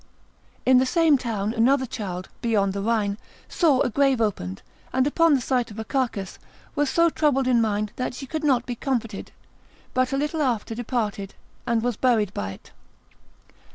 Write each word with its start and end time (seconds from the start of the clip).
In 0.65 0.79
the 0.79 0.85
same 0.87 1.15
town 1.19 1.53
another 1.53 1.85
child, 1.85 2.27
beyond 2.41 2.73
the 2.73 2.81
Rhine, 2.81 3.19
saw 3.47 3.81
a 3.81 3.89
grave 3.91 4.19
opened, 4.19 4.63
and 4.91 5.05
upon 5.05 5.35
the 5.35 5.41
sight 5.41 5.69
of 5.69 5.77
a 5.77 5.85
carcase, 5.85 6.39
was 6.73 6.89
so 6.89 7.11
troubled 7.11 7.47
in 7.47 7.61
mind 7.61 7.91
that 7.97 8.15
she 8.15 8.25
could 8.25 8.43
not 8.43 8.65
be 8.65 8.73
comforted, 8.73 9.31
but 9.93 10.11
a 10.11 10.17
little 10.17 10.41
after 10.41 10.73
departed, 10.73 11.35
and 11.67 11.83
was 11.83 11.97
buried 11.97 12.33
by 12.33 12.53
it. 12.53 12.71